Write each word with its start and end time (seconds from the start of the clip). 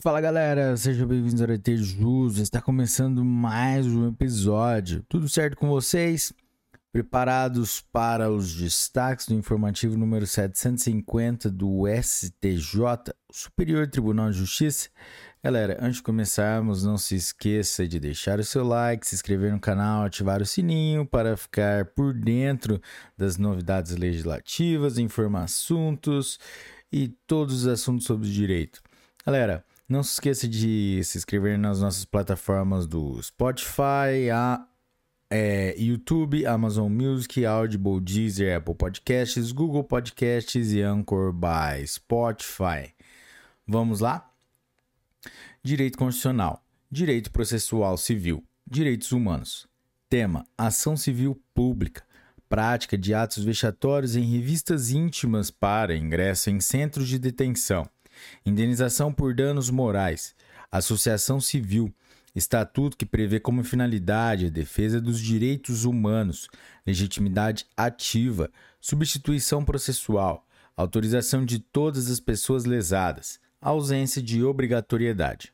Fala 0.00 0.20
galera, 0.20 0.76
sejam 0.76 1.08
bem-vindos 1.08 1.42
ao 1.42 1.50
ET 1.50 1.66
Jus. 1.76 2.38
Está 2.38 2.62
começando 2.62 3.24
mais 3.24 3.84
um 3.84 4.06
episódio. 4.06 5.04
Tudo 5.08 5.28
certo 5.28 5.56
com 5.56 5.68
vocês? 5.68 6.32
Preparados 6.92 7.80
para 7.80 8.30
os 8.30 8.54
destaques 8.54 9.26
do 9.26 9.34
informativo 9.34 9.98
número 9.98 10.24
750 10.24 11.50
do 11.50 11.82
STJ, 12.00 13.12
Superior 13.32 13.88
Tribunal 13.88 14.30
de 14.30 14.38
Justiça? 14.38 14.88
Galera, 15.42 15.76
antes 15.80 15.96
de 15.96 16.04
começarmos, 16.04 16.84
não 16.84 16.96
se 16.96 17.16
esqueça 17.16 17.84
de 17.88 17.98
deixar 17.98 18.38
o 18.38 18.44
seu 18.44 18.64
like, 18.64 19.04
se 19.04 19.16
inscrever 19.16 19.50
no 19.50 19.58
canal, 19.58 20.04
ativar 20.04 20.40
o 20.40 20.46
sininho 20.46 21.04
para 21.04 21.36
ficar 21.36 21.86
por 21.86 22.14
dentro 22.14 22.80
das 23.16 23.36
novidades 23.36 23.96
legislativas, 23.96 24.96
informações 24.96 26.38
e 26.92 27.08
todos 27.26 27.62
os 27.62 27.66
assuntos 27.66 28.06
sobre 28.06 28.30
direito. 28.30 28.80
Galera, 29.26 29.64
não 29.88 30.02
se 30.02 30.12
esqueça 30.12 30.46
de 30.46 31.00
se 31.02 31.16
inscrever 31.16 31.58
nas 31.58 31.80
nossas 31.80 32.04
plataformas 32.04 32.86
do 32.86 33.20
Spotify, 33.22 34.28
a, 34.32 34.66
é, 35.30 35.74
YouTube, 35.78 36.44
Amazon 36.44 36.92
Music, 36.92 37.44
Audible, 37.46 38.00
Deezer, 38.00 38.58
Apple 38.58 38.74
Podcasts, 38.74 39.50
Google 39.50 39.82
Podcasts 39.82 40.72
e 40.72 40.82
Anchor 40.82 41.32
by 41.32 41.86
Spotify. 41.86 42.94
Vamos 43.66 44.00
lá? 44.00 44.30
Direito 45.62 45.98
Constitucional, 45.98 46.62
Direito 46.90 47.30
Processual 47.30 47.96
Civil, 47.96 48.44
Direitos 48.66 49.12
Humanos. 49.12 49.66
Tema: 50.08 50.46
Ação 50.56 50.96
Civil 50.96 51.40
Pública. 51.54 52.02
Prática 52.48 52.96
de 52.96 53.12
atos 53.12 53.44
vexatórios 53.44 54.16
em 54.16 54.22
revistas 54.22 54.90
íntimas 54.90 55.50
para 55.50 55.94
ingresso 55.94 56.48
em 56.48 56.60
centros 56.60 57.06
de 57.06 57.18
detenção 57.18 57.86
indenização 58.44 59.12
por 59.12 59.34
danos 59.34 59.70
morais, 59.70 60.34
associação 60.70 61.40
civil, 61.40 61.90
estatuto 62.34 62.96
que 62.96 63.06
prevê 63.06 63.38
como 63.40 63.64
finalidade 63.64 64.46
a 64.46 64.50
defesa 64.50 65.00
dos 65.00 65.18
direitos 65.20 65.84
humanos, 65.84 66.48
legitimidade 66.86 67.66
ativa, 67.76 68.50
substituição 68.80 69.64
processual, 69.64 70.46
autorização 70.76 71.44
de 71.44 71.58
todas 71.58 72.08
as 72.10 72.20
pessoas 72.20 72.64
lesadas, 72.64 73.40
ausência 73.60 74.22
de 74.22 74.44
obrigatoriedade. 74.44 75.52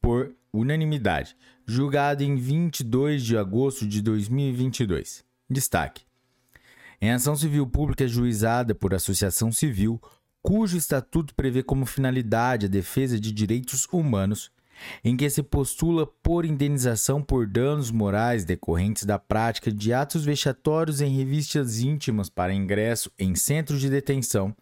por 0.01 0.35
unanimidade, 0.51 1.35
julgado 1.65 2.23
em 2.23 2.35
22 2.35 3.23
de 3.23 3.37
agosto 3.37 3.87
de 3.87 4.01
2022. 4.01 5.23
Destaque: 5.49 6.03
em 7.01 7.09
ação 7.09 7.37
civil 7.37 7.65
pública 7.65 8.05
juizada 8.05 8.75
por 8.75 8.93
associação 8.93 9.49
civil, 9.49 10.01
cujo 10.41 10.75
estatuto 10.77 11.33
prevê 11.33 11.63
como 11.63 11.85
finalidade 11.85 12.65
a 12.65 12.69
defesa 12.69 13.17
de 13.17 13.31
direitos 13.31 13.87
humanos, 13.93 14.51
em 15.05 15.15
que 15.15 15.29
se 15.29 15.41
postula 15.41 16.05
por 16.05 16.43
indenização 16.43 17.21
por 17.21 17.47
danos 17.47 17.91
morais 17.91 18.43
decorrentes 18.43 19.05
da 19.05 19.17
prática 19.17 19.71
de 19.71 19.93
atos 19.93 20.25
vexatórios 20.25 20.99
em 20.99 21.15
revistas 21.15 21.79
íntimas 21.79 22.29
para 22.29 22.53
ingresso 22.53 23.09
em 23.17 23.35
centros 23.35 23.79
de 23.79 23.89
detenção 23.89 24.53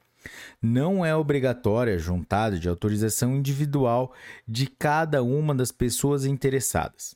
não 0.62 1.06
é 1.06 1.16
obrigatória 1.16 1.96
a 1.96 1.98
juntada 1.98 2.60
de 2.60 2.70
autorização 2.70 3.36
individual 3.36 4.14
de 4.48 4.68
cada 4.68 5.24
uma 5.24 5.54
das 5.54 5.72
pessoas 5.72 6.26
interessadas. 6.26 7.16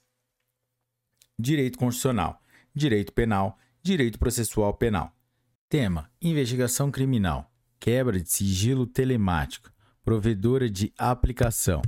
Direito 1.39 1.78
Constitucional, 1.78 2.41
Direito 2.73 3.13
Penal, 3.13 3.58
Direito 3.81 4.17
Processual 4.17 4.73
Penal. 4.73 5.12
Tema: 5.69 6.09
Investigação 6.22 6.90
Criminal, 6.90 7.51
Quebra 7.79 8.19
de 8.19 8.29
sigilo 8.29 8.88
telemático, 8.88 9.72
provedora 10.03 10.69
de 10.69 10.91
aplicação. 10.97 11.81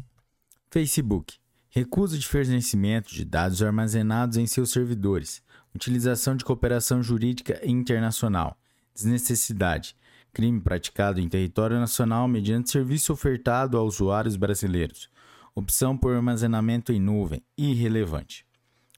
Facebook: 0.70 1.38
Recusa 1.70 2.18
de 2.18 2.28
fornecimento 2.28 3.14
de 3.14 3.26
dados 3.26 3.62
armazenados 3.62 4.38
em 4.38 4.46
seus 4.46 4.72
servidores. 4.72 5.42
Utilização 5.74 6.36
de 6.36 6.46
cooperação 6.46 7.02
jurídica 7.02 7.60
internacional. 7.66 8.58
Desnecessidade 8.94 9.96
crime 10.34 10.62
praticado 10.62 11.20
em 11.20 11.28
território 11.28 11.80
nacional 11.80 12.28
mediante 12.28 12.70
serviço 12.70 13.12
ofertado 13.14 13.76
a 13.78 13.84
usuários 13.84 14.36
brasileiros. 14.36 15.10
Opção 15.56 15.98
por 15.98 16.16
armazenamento 16.16 16.94
em 16.94 17.00
nuvem, 17.00 17.42
irrelevante. 17.58 18.46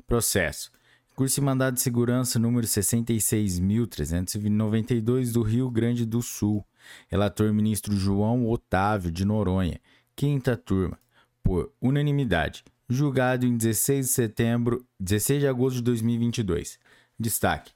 Processo. 0.05 0.69
Curso 1.15 1.39
e 1.39 1.43
mandado 1.43 1.75
de 1.75 1.81
segurança 1.81 2.37
número 2.39 2.67
66.392 2.67 5.31
do 5.31 5.41
Rio 5.41 5.69
Grande 5.69 6.05
do 6.05 6.21
Sul. 6.21 6.65
Relator 7.07 7.53
ministro 7.53 7.95
João 7.95 8.49
Otávio 8.49 9.09
de 9.11 9.23
Noronha. 9.25 9.79
Quinta 10.15 10.57
turma. 10.57 10.99
Por 11.43 11.71
unanimidade. 11.81 12.63
Julgado 12.89 13.45
em 13.45 13.55
16 13.55 14.05
de 14.05 14.11
setembro, 14.11 14.85
16 14.99 15.41
de 15.41 15.47
agosto 15.47 15.77
de 15.77 15.83
2022. 15.83 16.77
Destaque: 17.17 17.71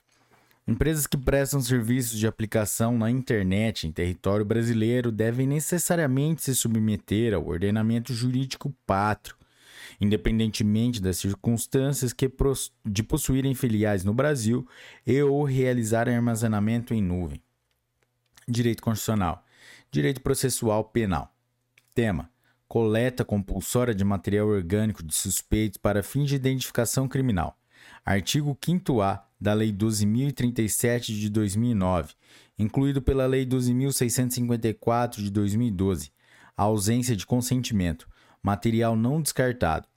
Empresas 0.67 1.05
que 1.05 1.15
prestam 1.15 1.61
serviços 1.61 2.17
de 2.17 2.25
aplicação 2.25 2.97
na 2.97 3.11
internet 3.11 3.85
em 3.85 3.91
território 3.91 4.43
brasileiro 4.43 5.11
devem 5.11 5.45
necessariamente 5.45 6.41
se 6.41 6.55
submeter 6.55 7.35
ao 7.35 7.45
ordenamento 7.45 8.11
jurídico 8.15 8.73
pátrio, 8.83 9.35
independentemente 10.01 10.99
das 10.99 11.17
circunstâncias 11.17 12.11
que 12.13 12.31
de 12.83 13.03
possuírem 13.03 13.53
filiais 13.53 14.03
no 14.03 14.11
Brasil 14.11 14.67
e 15.05 15.21
ou 15.21 15.43
realizarem 15.43 16.15
armazenamento 16.15 16.95
em 16.95 17.01
nuvem. 17.01 17.39
Direito 18.47 18.81
Constitucional. 18.81 19.45
Direito 19.91 20.19
Processual 20.19 20.83
Penal. 20.85 21.31
Tema: 21.93 22.27
Coleta 22.67 23.23
compulsória 23.23 23.93
de 23.93 24.03
material 24.03 24.47
orgânico 24.47 25.03
de 25.03 25.13
suspeitos 25.13 25.77
para 25.77 26.01
fins 26.01 26.27
de 26.27 26.35
identificação 26.35 27.07
criminal. 27.07 27.55
Artigo 28.03 28.55
5A 28.55 29.21
da 29.45 29.53
Lei 29.53 29.71
12.037 29.71 31.13
de 31.13 31.29
2009, 31.29 32.15
incluído 32.57 32.99
pela 32.99 33.27
Lei 33.27 33.45
12.654 33.45 35.17
de 35.17 35.29
2012, 35.29 36.11
a 36.57 36.63
ausência 36.63 37.15
de 37.15 37.27
consentimento, 37.27 38.09
material 38.41 38.95
não 38.95 39.21
descartado, 39.21 39.87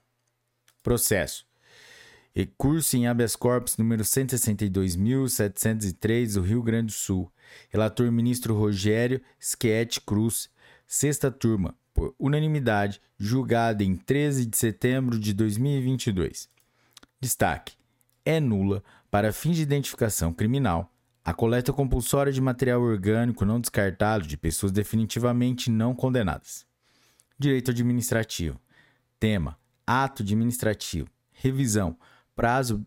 Processo. 0.85 1.45
Recurso 2.35 2.97
em 2.97 3.07
habeas 3.07 3.35
corpus 3.35 3.79
número 3.79 4.05
162.703 4.05 6.35
do 6.35 6.43
Rio 6.43 6.63
Grande 6.63 6.89
do 6.89 6.93
Sul. 6.93 7.33
Relator 7.71 8.13
ministro 8.13 8.55
Rogério 8.55 9.23
Schietti 9.41 10.03
Cruz. 10.03 10.51
Sexta 10.87 11.31
turma, 11.31 11.75
por 11.95 12.15
unanimidade, 12.19 13.01
julgada 13.17 13.83
em 13.83 13.97
13 13.97 14.45
de 14.45 14.59
setembro 14.59 15.19
de 15.19 15.33
2022. 15.33 16.51
Destaque: 17.19 17.73
é 18.23 18.39
nula 18.39 18.85
para 19.11 19.33
fins 19.33 19.57
de 19.57 19.63
identificação 19.63 20.35
criminal 20.35 20.93
a 21.25 21.33
coleta 21.33 21.73
compulsória 21.73 22.31
de 22.31 22.43
material 22.43 22.83
orgânico 22.83 23.47
não 23.47 23.59
descartado 23.59 24.27
de 24.27 24.37
pessoas 24.37 24.71
definitivamente 24.71 25.71
não 25.71 25.95
condenadas. 25.95 26.67
Direito 27.39 27.71
administrativo. 27.71 28.61
Tema: 29.19 29.57
Ato 29.87 30.23
administrativo. 30.23 31.09
Revisão: 31.33 31.97
Prazo 32.35 32.85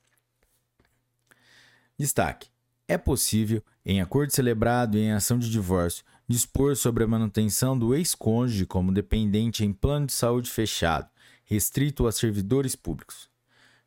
Destaque: 1.98 2.52
é 2.88 3.00
possível, 3.00 3.64
em 3.84 4.00
acordo 4.00 4.32
celebrado 4.32 4.96
em 4.98 5.12
ação 5.12 5.40
de 5.40 5.50
divórcio, 5.50 6.06
dispor 6.28 6.76
sobre 6.76 7.06
a 7.06 7.08
manutenção 7.08 7.80
do 7.80 7.96
ex-cônjuge 7.96 8.66
como 8.66 8.92
dependente 8.92 9.64
em 9.64 9.72
plano 9.72 10.08
de 10.08 10.14
saúde 10.14 10.52
fechado, 10.52 11.08
restrito 11.46 12.06
a 12.06 12.12
servidores 12.12 12.76
públicos. 12.76 13.30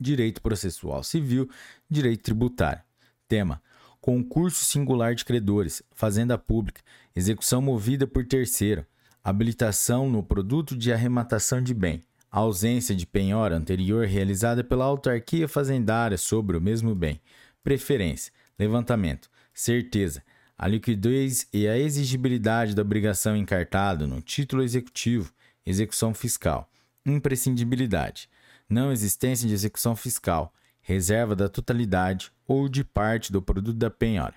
Direito 0.00 0.40
processual 0.40 1.04
civil, 1.04 1.50
direito 1.86 2.22
tributário. 2.22 2.82
Tema: 3.28 3.60
concurso 4.02 4.64
singular 4.64 5.14
de 5.14 5.24
credores, 5.24 5.80
fazenda 5.94 6.36
pública, 6.36 6.82
execução 7.14 7.62
movida 7.62 8.04
por 8.04 8.26
terceiro, 8.26 8.84
habilitação 9.22 10.10
no 10.10 10.24
produto 10.24 10.76
de 10.76 10.92
arrematação 10.92 11.62
de 11.62 11.72
bem, 11.72 12.02
ausência 12.28 12.96
de 12.96 13.06
penhora 13.06 13.56
anterior 13.56 14.04
realizada 14.04 14.64
pela 14.64 14.86
autarquia 14.86 15.46
fazendária 15.46 16.18
sobre 16.18 16.56
o 16.56 16.60
mesmo 16.60 16.96
bem, 16.96 17.20
preferência, 17.62 18.32
levantamento, 18.58 19.30
certeza, 19.54 20.20
a 20.58 20.66
liquidez 20.66 21.46
e 21.52 21.68
a 21.68 21.78
exigibilidade 21.78 22.74
da 22.74 22.82
obrigação 22.82 23.36
encartada 23.36 24.04
no 24.04 24.20
título 24.20 24.64
executivo, 24.64 25.32
execução 25.64 26.12
fiscal, 26.12 26.68
imprescindibilidade, 27.06 28.28
não 28.68 28.90
existência 28.90 29.46
de 29.46 29.54
execução 29.54 29.94
fiscal, 29.94 30.52
reserva 30.82 31.34
da 31.34 31.48
totalidade 31.48 32.30
ou 32.46 32.68
de 32.68 32.84
parte 32.84 33.32
do 33.32 33.40
produto 33.40 33.78
da 33.78 33.90
penhora. 33.90 34.34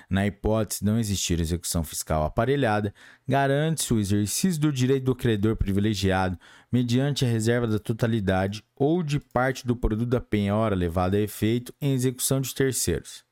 na 0.08 0.26
hipótese 0.26 0.80
de 0.80 0.86
não 0.86 0.98
existir 0.98 1.40
execução 1.40 1.82
fiscal 1.82 2.24
aparelhada, 2.24 2.94
garante-se 3.26 3.92
o 3.92 3.98
exercício 3.98 4.60
do 4.60 4.72
direito 4.72 5.04
do 5.04 5.14
credor 5.14 5.56
privilegiado 5.56 6.38
mediante 6.70 7.24
a 7.24 7.28
reserva 7.28 7.66
da 7.66 7.78
totalidade 7.78 8.64
ou 8.76 9.02
de 9.02 9.18
parte 9.18 9.66
do 9.66 9.76
produto 9.76 10.08
da 10.08 10.20
penhora 10.20 10.74
levado 10.74 11.14
a 11.14 11.20
efeito 11.20 11.74
em 11.80 11.92
execução 11.92 12.40
de 12.40 12.54
terceiros. 12.54 13.24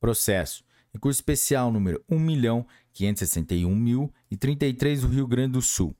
Processo 0.00 0.69
Recurso 0.92 1.18
especial 1.18 1.72
número 1.72 2.04
1.561.033 2.10 5.00
do 5.00 5.08
Rio 5.08 5.26
Grande 5.26 5.52
do 5.52 5.62
Sul. 5.62 5.96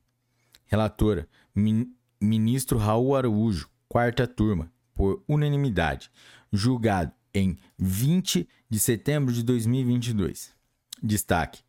Relatora: 0.67 1.27
Min 1.55 1.95
Ministro 2.21 2.77
Raul 2.79 3.17
Araújo, 3.17 3.71
quarta 3.89 4.27
turma, 4.27 4.71
por 4.95 5.25
unanimidade. 5.27 6.11
Julgado 6.53 7.13
em 7.33 7.57
20 7.79 8.47
de 8.69 8.79
setembro 8.79 9.33
de 9.33 9.43
2022. 9.43 10.55
Destaque: 11.03 11.63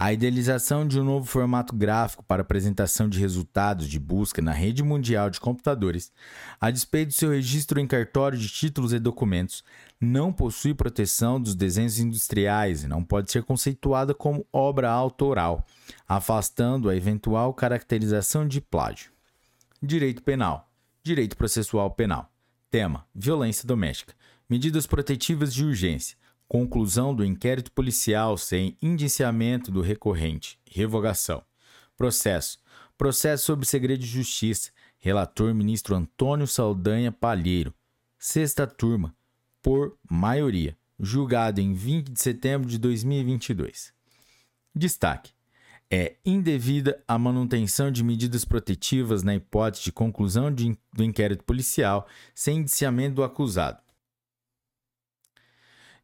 a 0.00 0.12
idealização 0.12 0.86
de 0.86 1.00
um 1.00 1.02
novo 1.02 1.26
formato 1.26 1.74
gráfico 1.74 2.22
para 2.22 2.42
apresentação 2.42 3.08
de 3.08 3.18
resultados 3.18 3.88
de 3.88 3.98
busca 3.98 4.40
na 4.40 4.52
rede 4.52 4.80
mundial 4.80 5.28
de 5.28 5.40
computadores, 5.40 6.12
a 6.60 6.70
despeito 6.70 7.08
do 7.08 7.14
seu 7.14 7.30
registro 7.30 7.80
em 7.80 7.86
cartório 7.86 8.38
de 8.38 8.48
títulos 8.48 8.92
e 8.92 9.00
documentos, 9.00 9.64
não 10.00 10.32
possui 10.32 10.72
proteção 10.72 11.40
dos 11.40 11.56
desenhos 11.56 11.98
industriais 11.98 12.84
e 12.84 12.86
não 12.86 13.02
pode 13.02 13.32
ser 13.32 13.42
conceituada 13.42 14.14
como 14.14 14.46
obra 14.52 14.88
autoral, 14.88 15.66
afastando 16.06 16.88
a 16.88 16.94
eventual 16.94 17.52
caracterização 17.52 18.46
de 18.46 18.60
plágio. 18.60 19.10
Direito 19.82 20.22
Penal. 20.22 20.70
Direito 21.02 21.36
Processual 21.36 21.90
Penal. 21.90 22.30
Tema: 22.70 23.04
Violência 23.12 23.66
doméstica. 23.66 24.14
Medidas 24.48 24.86
protetivas 24.86 25.52
de 25.52 25.64
urgência 25.64 26.16
conclusão 26.48 27.14
do 27.14 27.24
inquérito 27.24 27.70
policial 27.70 28.38
sem 28.38 28.76
indiciamento 28.80 29.70
do 29.70 29.82
recorrente, 29.82 30.58
revogação. 30.68 31.42
Processo. 31.96 32.58
Processo 32.96 33.44
sob 33.44 33.66
segredo 33.66 34.00
de 34.00 34.06
justiça. 34.06 34.70
Relator 34.98 35.54
ministro 35.54 35.94
Antônio 35.94 36.46
Saldanha 36.46 37.12
Palheiro. 37.12 37.74
Sexta 38.18 38.66
turma. 38.66 39.14
Por 39.62 39.96
maioria. 40.10 40.76
Julgado 40.98 41.60
em 41.60 41.74
20 41.74 42.10
de 42.10 42.20
setembro 42.20 42.68
de 42.68 42.78
2022. 42.78 43.92
Destaque. 44.74 45.32
É 45.90 46.16
indevida 46.24 47.02
a 47.06 47.18
manutenção 47.18 47.90
de 47.90 48.04
medidas 48.04 48.44
protetivas 48.44 49.22
na 49.22 49.34
hipótese 49.34 49.84
de 49.84 49.92
conclusão 49.92 50.52
de, 50.52 50.76
do 50.92 51.02
inquérito 51.02 51.44
policial 51.44 52.06
sem 52.34 52.58
indiciamento 52.58 53.14
do 53.14 53.24
acusado 53.24 53.78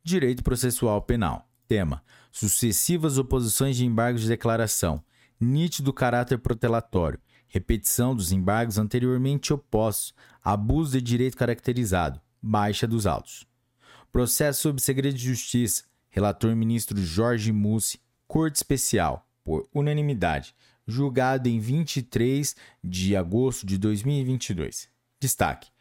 Direito 0.06 0.44
Processual 0.44 1.00
Penal. 1.00 1.48
Tema: 1.66 2.04
Sucessivas 2.30 3.16
oposições 3.16 3.74
de 3.74 3.86
embargos 3.86 4.20
de 4.20 4.28
declaração. 4.28 5.02
Nítido 5.40 5.94
caráter 5.94 6.38
protelatório. 6.38 7.18
Repetição 7.48 8.14
dos 8.14 8.30
embargos 8.30 8.76
anteriormente 8.76 9.54
opostos. 9.54 10.14
Abuso 10.42 10.92
de 10.92 11.00
direito 11.00 11.38
caracterizado. 11.38 12.20
Baixa 12.42 12.86
dos 12.86 13.06
autos. 13.06 13.46
Processo 14.12 14.60
sob 14.60 14.82
segredo 14.82 15.16
de 15.16 15.24
justiça. 15.24 15.84
Relator 16.10 16.54
ministro 16.54 17.02
Jorge 17.02 17.50
Mussi. 17.50 17.98
Corte 18.28 18.56
Especial. 18.56 19.26
Por 19.42 19.66
unanimidade. 19.72 20.54
Julgado 20.86 21.48
em 21.48 21.58
23 21.58 22.54
de 22.84 23.16
agosto 23.16 23.64
de 23.64 23.78
2022. 23.78 24.86
Destaque: 25.18 25.73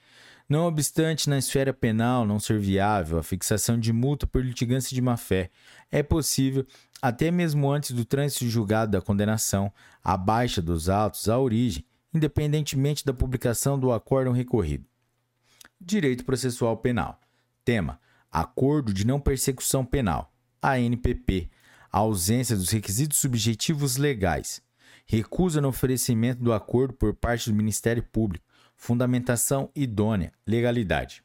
não 0.48 0.66
obstante, 0.66 1.30
na 1.30 1.38
esfera 1.38 1.74
penal 1.74 2.26
não 2.26 2.40
ser 2.40 2.60
viável 2.60 3.18
a 3.18 3.24
fixação 3.24 3.80
de 3.80 3.94
multa 3.94 4.28
por 4.28 4.44
litigância 4.44 4.94
de 4.94 5.02
má-fé, 5.02 5.50
é 5.92 6.04
possível, 6.04 6.66
até 7.02 7.32
mesmo 7.32 7.72
antes 7.72 7.92
do 7.92 8.06
trânsito 8.06 8.48
julgado 8.48 8.92
da 8.92 9.02
condenação, 9.02 9.72
a 10.04 10.18
baixa 10.18 10.62
dos 10.62 10.90
autos 10.90 11.30
à 11.30 11.40
origem, 11.40 11.86
independentemente 12.14 13.06
da 13.06 13.14
publicação 13.14 13.80
do 13.80 13.92
acórdão 13.92 14.34
recorrido. 14.34 14.86
Direito 15.80 16.24
Processual 16.24 16.78
Penal. 16.78 17.20
Tema: 17.66 18.00
Acordo 18.32 18.94
de 18.94 19.06
Não 19.06 19.20
Persecução 19.20 19.86
Penal. 19.86 20.34
ANPP. 20.62 21.50
A 21.92 22.00
ausência 22.00 22.56
dos 22.56 22.70
requisitos 22.70 23.18
subjetivos 23.18 23.98
legais. 23.98 24.62
Recusa 25.06 25.60
no 25.60 25.68
oferecimento 25.68 26.42
do 26.42 26.54
acordo 26.54 26.94
por 26.94 27.14
parte 27.14 27.50
do 27.50 27.56
Ministério 27.56 28.02
Público 28.02 28.46
Fundamentação 28.86 29.70
idônea. 29.74 30.34
Legalidade. 30.46 31.24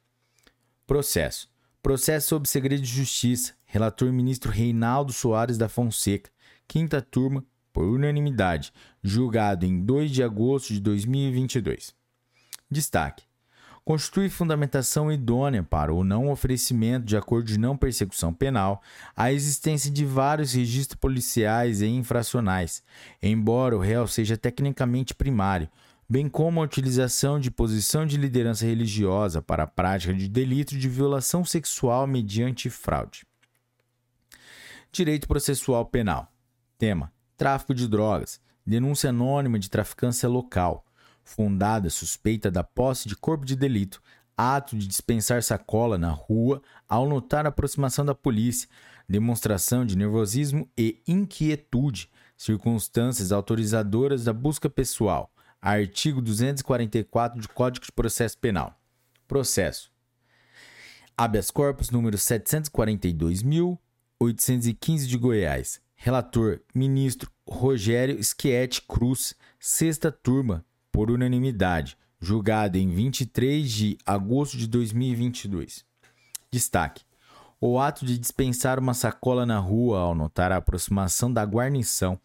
Processo. 0.87 1.51
Processo 1.83 2.29
sob 2.29 2.49
segredo 2.49 2.83
de 2.83 2.89
justiça. 2.89 3.53
Relator 3.67 4.13
ministro 4.13 4.53
Reinaldo 4.53 5.13
Soares 5.13 5.59
da 5.59 5.69
Fonseca. 5.69 6.31
Quinta 6.69 7.03
turma, 7.03 7.45
por 7.73 7.83
unanimidade. 7.83 8.73
Julgado 9.03 9.67
em 9.67 9.81
2 9.85 10.13
de 10.13 10.23
agosto 10.23 10.73
de 10.73 10.79
2022. 10.79 11.93
Destaque. 12.71 13.25
Constitui 13.85 14.29
fundamentação 14.29 15.11
idônea 15.11 15.65
para 15.65 15.93
o 15.93 16.05
não 16.05 16.31
oferecimento 16.31 17.07
de 17.07 17.17
acordo 17.17 17.47
de 17.47 17.59
não 17.59 17.77
persecução 17.77 18.33
penal 18.33 18.81
a 19.17 19.33
existência 19.33 19.91
de 19.91 20.05
vários 20.05 20.53
registros 20.53 21.01
policiais 21.01 21.81
e 21.81 21.87
infracionais, 21.87 22.85
embora 23.21 23.77
o 23.77 23.81
réu 23.81 24.07
seja 24.07 24.37
tecnicamente 24.37 25.13
primário, 25.13 25.69
bem 26.09 26.27
como 26.27 26.61
a 26.61 26.65
utilização 26.65 27.39
de 27.39 27.51
posição 27.51 28.07
de 28.07 28.17
liderança 28.17 28.65
religiosa 28.65 29.43
para 29.43 29.65
a 29.65 29.67
prática 29.67 30.15
de 30.15 30.27
delito 30.27 30.77
de 30.77 30.89
violação 30.89 31.45
sexual 31.45 32.07
mediante 32.07 32.71
fraude. 32.71 33.27
Direito 34.91 35.29
processual 35.29 35.85
penal. 35.85 36.33
Tema: 36.79 37.13
tráfico 37.37 37.75
de 37.75 37.87
drogas. 37.87 38.41
Denúncia 38.65 39.11
anônima 39.11 39.59
de 39.59 39.69
traficância 39.69 40.29
local. 40.29 40.85
Fundada 41.23 41.91
suspeita 41.91 42.51
da 42.51 42.65
posse 42.65 43.07
de 43.07 43.15
corpo 43.15 43.45
de 43.45 43.55
delito. 43.55 44.01
Ato 44.35 44.79
de 44.79 44.87
dispensar 44.87 45.43
sacola 45.43 45.99
na 45.99 46.11
rua 46.11 46.63
ao 46.89 47.07
notar 47.07 47.45
a 47.45 47.51
aproximação 47.51 48.05
da 48.05 48.15
polícia. 48.15 48.69
Demonstração 49.07 49.85
de 49.85 49.97
nervosismo 49.97 50.71
e 50.77 51.03
inquietude. 51.07 52.11
Circunstâncias 52.37 53.33
autorizadoras 53.33 54.25
da 54.25 54.33
busca 54.33 54.71
pessoal 54.71 55.31
Artigo 55.61 56.23
244 56.23 57.41
do 57.41 57.49
Código 57.49 57.85
de 57.85 57.91
Processo 57.93 58.39
Penal. 58.39 58.81
Processo. 59.27 59.91
Habeas 61.17 61.51
corpus 61.51 61.91
número 61.91 62.17
742.815 62.17 65.07
de 65.07 65.19
Goiás. 65.19 65.81
Relator: 65.97 66.61
Ministro 66.73 67.29
Rogério 67.49 68.23
Schietti 68.23 68.83
Cruz. 68.83 69.35
Sexta 69.59 70.13
turma, 70.13 70.65
por 70.93 71.11
unanimidade. 71.11 71.99
julgado 72.21 72.79
em 72.79 72.89
23 72.89 73.71
de 73.71 73.99
agosto 74.07 74.57
de 74.57 74.69
2022. 74.69 75.85
Destaque: 76.51 77.03
o 77.61 77.81
ato 77.81 78.07
de 78.07 78.17
dispensar 78.17 78.79
uma 78.79 78.95
sacola 78.95 79.45
na 79.45 79.59
rua 79.59 79.99
ao 79.99 80.15
notar 80.15 80.53
a 80.53 80.57
aproximação 80.57 81.33
da 81.33 81.43
guarnição, 81.43 82.19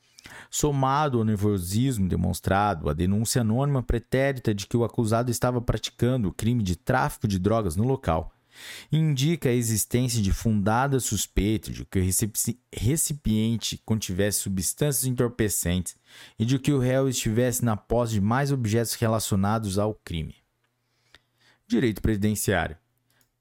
somado 0.49 1.17
ao 1.17 1.23
nervosismo 1.23 2.07
demonstrado, 2.07 2.89
a 2.89 2.93
denúncia 2.93 3.41
anônima 3.41 3.83
pretérita 3.83 4.53
de 4.53 4.67
que 4.67 4.77
o 4.77 4.83
acusado 4.83 5.29
estava 5.31 5.61
praticando 5.61 6.29
o 6.29 6.33
crime 6.33 6.63
de 6.63 6.75
tráfico 6.75 7.27
de 7.27 7.39
drogas 7.39 7.75
no 7.75 7.83
local, 7.83 8.33
indica 8.91 9.49
a 9.49 9.53
existência 9.53 10.21
de 10.21 10.31
fundada 10.31 10.99
suspeita 10.99 11.71
de 11.71 11.85
que 11.85 11.99
o 11.99 12.03
recipiente 12.71 13.81
contivesse 13.85 14.39
substâncias 14.39 15.05
entorpecentes 15.05 15.95
e 16.37 16.45
de 16.45 16.59
que 16.59 16.71
o 16.71 16.79
réu 16.79 17.09
estivesse 17.09 17.65
na 17.65 17.75
posse 17.75 18.13
de 18.13 18.21
mais 18.21 18.51
objetos 18.51 18.93
relacionados 18.93 19.77
ao 19.77 19.95
crime. 19.95 20.35
Direito 21.67 22.01
Previdenciário. 22.01 22.77